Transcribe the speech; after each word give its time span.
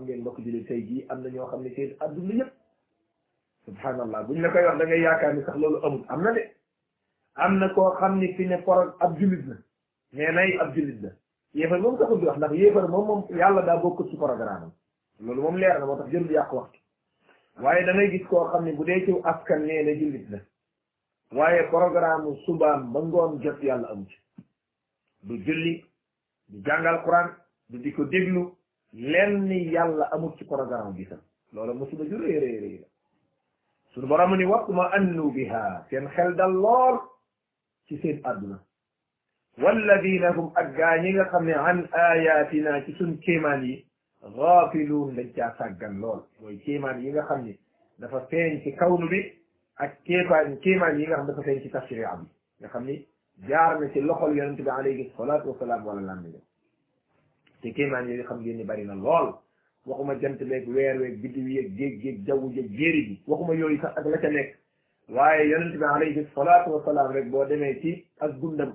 xam 0.00 0.06
ngeen 0.06 0.20
mbokk 0.20 0.40
jullit 0.44 0.64
tey 0.68 0.82
jii 0.82 1.04
am 1.08 1.20
na 1.22 1.28
ñoo 1.30 1.46
xam 1.46 1.62
ne 1.62 1.74
seen 1.74 1.94
adduna 2.00 2.34
yëpp 2.34 2.52
subhanallah 3.64 4.22
buñ 4.26 4.40
la 4.40 4.48
koy 4.52 4.64
wax 4.64 4.78
da 4.78 4.84
ngay 4.86 5.00
yaakaar 5.02 5.36
sax 5.46 5.56
loolu 5.58 5.84
amul 5.86 6.04
am 6.08 6.22
na 6.22 6.32
de 6.32 6.50
am 7.34 7.58
na 7.58 7.68
koo 7.74 7.90
xam 7.90 8.18
ni 8.18 8.34
fi 8.34 8.46
ne 8.46 8.62
poro 8.62 8.94
ab 8.98 9.18
jullit 9.18 9.46
la 9.46 9.56
mais 10.12 10.32
nay 10.32 10.58
ab 10.60 10.74
jullit 10.74 11.00
la 11.02 11.10
yéefar 11.54 11.78
moom 11.80 11.98
taxul 11.98 12.18
di 12.20 12.26
wax 12.26 12.36
ndax 12.36 12.52
yéefar 12.52 12.88
moom 12.88 13.06
moom 13.06 13.24
yàlla 13.38 13.62
daa 13.62 13.76
bokkut 13.80 14.08
ci 14.10 14.16
programme 14.16 14.50
am 14.64 14.70
loolu 15.26 15.42
moom 15.42 15.56
leer 15.56 15.78
na 15.78 15.86
moo 15.86 15.96
tax 15.96 16.10
jël 16.10 16.26
du 16.26 16.32
yàq 16.34 16.52
waxtu 16.52 16.78
waaye 17.62 17.84
da 17.86 17.92
ngay 17.94 18.10
gis 18.10 18.26
koo 18.26 18.46
xam 18.50 18.64
ne 18.64 18.72
bu 18.72 18.84
dee 18.84 19.04
ci 19.04 19.12
askan 19.22 19.58
nee 19.66 19.82
na 19.82 19.92
jullit 19.94 20.28
la 20.30 20.38
waaye 21.32 21.64
programme 21.68 22.36
subaam 22.46 22.92
ba 22.92 23.00
jot 23.42 23.62
yàlla 23.62 23.88
amu 23.90 24.06
du 25.22 25.34
julli 25.44 25.84
du 26.48 26.62
jàngal 26.64 27.02
quran 27.04 27.28
du 27.68 27.78
di 27.78 27.92
ko 27.92 28.04
déglu 28.04 28.52
lenn 28.92 29.46
yàlla 29.50 30.04
amul 30.12 30.34
ci 30.38 30.44
programme 30.44 30.92
bi 30.96 31.04
sax 31.04 31.18
loolu 31.52 31.74
musuba 31.74 32.04
ju 32.04 32.16
rëy 32.16 32.38
rëy 32.38 32.58
rëy 32.60 32.78
la 32.82 32.86
suñu 33.92 34.06
borom 34.08 34.34
ni 34.36 34.44
ma 34.74 34.86
annu 34.92 35.30
biha 35.32 35.86
seen 35.88 36.08
xel 36.08 36.34
dal 36.34 36.50
lool 36.52 36.98
ci 37.86 37.98
seen 38.00 38.20
àdduna 38.24 38.58
walladina 39.62 40.32
hum 40.32 40.50
ak 40.54 40.74
gaa 40.76 40.96
ñi 41.02 41.12
nga 41.12 41.24
xam 41.26 41.44
ne 41.44 41.52
an 41.54 41.88
ayatina 41.92 42.84
ci 42.84 42.92
suñ 42.94 43.18
kéemaan 43.22 43.62
yi 43.64 43.86
gaafiluun 44.36 45.14
dañ 45.14 45.30
caa 45.36 45.54
sàggan 45.58 45.94
lool 46.02 46.20
mooy 46.40 46.58
kéemaan 46.58 46.98
yi 47.00 47.10
nga 47.12 47.22
xam 47.28 47.44
ne 47.44 47.54
dafa 47.98 48.26
feeñ 48.30 48.60
ci 48.62 48.72
kawnu 48.74 49.06
bi 49.08 49.20
ak 49.76 50.02
kéemaan 50.04 50.58
kéemaan 50.60 50.98
yi 50.98 51.06
nga 51.06 51.16
xam 51.16 51.26
dafa 51.26 51.42
feeñ 51.42 51.60
ci 51.62 51.70
tashria 51.70 52.10
am 52.10 52.26
nga 52.58 52.68
xam 52.68 52.84
ni 52.86 53.06
jaar 53.46 53.78
na 53.80 53.88
ci 53.92 54.00
loxol 54.00 54.34
yonente 54.36 54.62
bi 54.62 54.70
alayhi 54.70 55.12
salatu 55.16 55.48
wasalaam 55.50 55.86
wala 55.86 56.00
lammiñam 56.00 56.42
te 57.62 57.72
kéemaan 57.72 58.08
yooyu 58.08 58.24
xam 58.26 58.40
ngeen 58.42 58.56
ni 58.58 58.64
bari 58.64 58.84
na 58.84 58.94
lool 58.94 59.26
waxuma 59.86 60.14
jant 60.20 60.38
beeg 60.50 60.64
weer 60.74 60.96
weeg 61.00 61.16
biddiw 61.22 61.46
yeeg 61.56 61.68
géej 61.76 62.00
géej 62.02 62.18
jaww 62.26 62.42
jeeg 62.56 63.18
waxuma 63.28 63.54
yooyu 63.54 63.80
sax 63.80 63.92
ak 63.98 64.04
la 64.12 64.18
ca 64.22 64.28
waaye 65.16 65.48
yonent 65.48 65.74
bi 65.80 65.84
alayhi 65.94 66.24
salaatu 66.34 66.70
wasalaam 66.74 67.30
boo 67.30 67.44
demee 67.44 67.80
ci 67.82 67.92
ak 68.24 68.32
dundam 68.40 68.72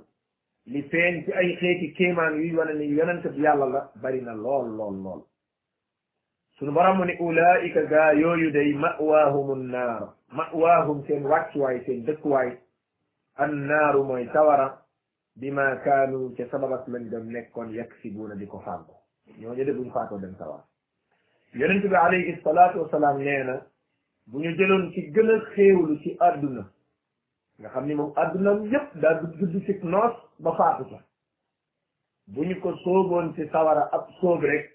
li 0.65 0.81
feeñ 0.91 1.23
ci 1.25 1.31
ay 1.33 1.55
xeeti 1.59 3.41
yàlla 3.41 3.65
la 3.75 3.91
bari 4.01 4.21
na 4.21 4.33
lool 4.33 4.67
lool 4.77 4.95
lool 5.05 5.21
suñu 6.57 7.05
ni 7.05 7.13
ulaika 7.19 7.81
gaa 7.91 8.11
yooyu 8.13 8.51
day 8.51 8.73
mawaahum 8.73 9.47
annaar 9.59 10.01
mawaahum 10.31 11.03
seen 11.07 11.23
wàccuwaay 11.31 11.81
seen 11.85 12.05
dëkkuwaay 12.05 12.49
annaaru 13.43 14.03
mooy 14.07 14.27
sawara 14.33 14.84
bima 15.35 15.75
kaanu 15.83 16.19
ca 16.37 16.45
sababat 16.51 16.87
lañ 16.93 17.09
doon 17.11 17.25
nekkoon 17.31 17.73
yaksibuuna 17.75 18.35
di 18.39 18.45
ko 18.47 18.59
fàggu 18.65 18.93
ñoo 19.39 19.55
jëde 19.55 19.73
buñ 19.73 19.89
faatoo 19.91 20.17
dem 20.19 20.35
sawar 20.37 20.61
yonent 21.53 21.85
bi 21.89 21.95
alayhi 21.95 22.35
salaatu 22.43 22.79
wasalaam 22.81 23.17
nee 23.19 23.43
bu 24.27 24.37
ñu 24.39 24.53
jëloon 24.57 24.91
ci 24.93 25.01
gën 25.13 25.29
a 25.29 25.39
xéewlu 25.53 25.99
ci 26.01 26.15
àdduna 26.19 26.63
nga 27.59 27.69
xam 27.69 27.85
ni 27.85 27.93
moom 27.95 28.13
àdduna 28.15 28.51
yépp 28.71 28.95
daa 29.01 29.13
dudd 29.19 29.59
ci 29.65 29.73
noos 29.83 30.13
ba 30.39 30.55
faatu 30.55 30.85
ca 30.89 31.03
bu 32.27 32.43
ñu 32.45 32.55
ko 32.61 32.73
sooboon 32.75 33.33
ci 33.35 33.45
sawara 33.51 33.89
ab 33.91 34.07
sóob 34.21 34.41
rek 34.43 34.71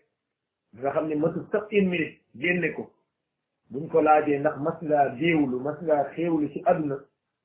nga 0.79 0.91
xam 0.93 1.07
ni 1.09 1.15
matu 1.15 1.41
sax 1.51 1.71
minute 1.73 2.21
génne 2.37 2.75
ko 2.75 2.91
buñ 3.71 3.89
ko 3.89 4.03
laajee 4.03 4.39
ndax 4.39 4.57
mas 4.59 4.79
ngaa 4.83 5.09
déewlu 5.09 5.59
mas 5.61 5.81
ngaa 5.83 6.05
xéewlu 6.13 6.51
ci 6.53 6.61
àdduna 6.67 6.99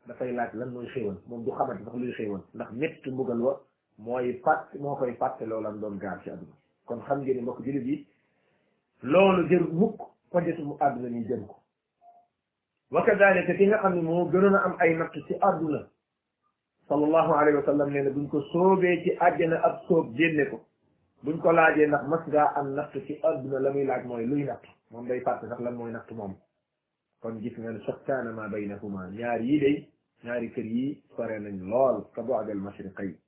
dafay 0.08 0.32
laaj 0.38 0.54
lan 0.54 0.70
mooy 0.74 0.88
xéewal 0.94 1.16
moom 1.30 1.44
du 1.46 1.52
xamante 1.52 1.84
sax 1.86 1.94
luy 1.96 2.12
xéewal 2.18 2.42
ndax 2.54 2.72
métti 2.74 3.12
mbugal 3.12 3.40
wa 3.42 3.54
mooy 3.98 4.34
fàtt 4.44 4.76
moo 4.80 4.96
koy 4.96 5.12
fàtte 5.20 5.46
loolan 5.46 5.80
doon 5.82 5.98
gaar 6.00 6.22
ci 6.24 6.30
àdduna 6.30 6.56
kon 6.86 7.00
xam 7.08 7.22
ngeen 7.22 7.36
ne 7.38 7.42
mbokk 7.42 7.60
julit 7.66 7.86
yi 7.86 8.06
loolu 9.02 9.48
jër 9.50 9.64
mukk 9.74 10.00
pojetu 10.32 10.62
mu 10.64 10.76
àdduna 10.80 11.10
ni 11.10 11.26
jëm 11.26 11.46
ko 11.48 11.56
wa 12.92 13.04
kadalika 13.06 13.54
ki 13.56 13.68
nga 13.68 13.78
xam 13.80 13.96
ne 13.96 14.02
moo 14.02 14.26
gënoon 14.32 14.56
a 14.56 14.62
am 14.66 14.76
ay 14.80 14.94
natt 14.96 15.14
ci 15.28 15.34
àdduna 15.42 15.88
sallallahu 16.88 17.32
alayhi 17.34 17.58
wa 17.58 17.64
sallam 17.66 17.90
nee 17.90 18.02
na 18.04 18.10
buñ 18.12 18.28
ko 18.30 18.42
soobee 18.52 19.02
ci 19.04 19.12
àjjana 19.20 19.60
ab 19.64 19.82
soob 19.88 20.14
génne 20.16 20.50
ko 20.50 20.62
buñ 21.24 21.40
ko 21.42 21.52
laajee 21.52 21.88
ndax 21.88 22.04
mas 22.08 22.24
ngaa 22.28 22.54
am 22.56 22.74
natt 22.76 22.92
ci 23.08 23.18
àdduna 23.24 23.60
la 23.60 23.72
muy 23.74 23.86
laaj 23.86 24.06
mooy 24.06 24.26
luy 24.26 24.44
natt 24.44 24.62
moom 24.92 25.08
day 25.08 25.20
fàtte 25.22 25.48
sax 25.48 25.60
lan 25.62 25.76
mooy 25.76 25.92
natt 25.92 26.12
moom 26.12 26.36
kon 27.22 27.42
gis 27.42 27.58
ngeen 27.58 27.82
soxtaana 27.88 28.32
ma 28.32 28.48
baynahuma 28.48 29.10
ñaar 29.10 29.42
yii 29.42 29.60
day 29.60 29.88
ناري 30.26 30.48
كريي 30.48 31.02
فرنن 31.18 31.58
لول 31.70 32.06
تبعد 32.16 32.50
المشرقين 32.50 33.25